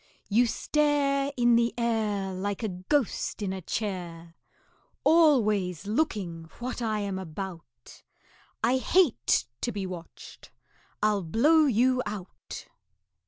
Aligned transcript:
You 0.29 0.47
stare 0.47 1.31
In 1.37 1.55
the 1.55 1.75
air 1.77 2.33
Like 2.33 2.63
a 2.63 2.69
ghost 2.69 3.43
in 3.43 3.53
a 3.53 3.61
chair, 3.61 4.33
Always 5.03 5.85
looking 5.85 6.45
what 6.57 6.81
I 6.81 7.01
am 7.01 7.19
about; 7.19 8.01
I 8.63 8.77
hate 8.79 9.45
to 9.61 9.71
be 9.71 9.85
watched 9.85 10.49
I'll 11.03 11.21
blow 11.21 11.67
you 11.67 12.01
out." 12.07 12.65